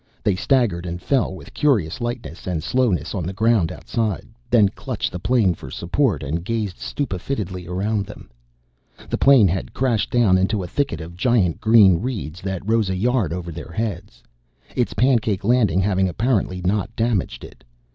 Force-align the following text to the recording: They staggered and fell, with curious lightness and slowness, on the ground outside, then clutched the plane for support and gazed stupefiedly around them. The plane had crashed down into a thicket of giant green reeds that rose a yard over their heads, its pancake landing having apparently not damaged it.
They 0.23 0.33
staggered 0.35 0.87
and 0.87 0.99
fell, 0.99 1.35
with 1.35 1.53
curious 1.53 2.01
lightness 2.01 2.47
and 2.47 2.63
slowness, 2.63 3.13
on 3.13 3.23
the 3.23 3.33
ground 3.37 3.71
outside, 3.71 4.25
then 4.49 4.69
clutched 4.69 5.11
the 5.11 5.19
plane 5.19 5.53
for 5.53 5.69
support 5.69 6.23
and 6.23 6.43
gazed 6.43 6.79
stupefiedly 6.79 7.67
around 7.67 8.07
them. 8.07 8.27
The 9.11 9.19
plane 9.19 9.47
had 9.47 9.75
crashed 9.75 10.09
down 10.09 10.39
into 10.39 10.63
a 10.63 10.67
thicket 10.67 11.01
of 11.01 11.15
giant 11.15 11.61
green 11.61 12.01
reeds 12.01 12.41
that 12.41 12.67
rose 12.67 12.89
a 12.89 12.97
yard 12.97 13.31
over 13.31 13.51
their 13.51 13.71
heads, 13.71 14.23
its 14.75 14.95
pancake 14.95 15.43
landing 15.43 15.81
having 15.81 16.09
apparently 16.09 16.61
not 16.63 16.89
damaged 16.95 17.43
it. 17.43 17.63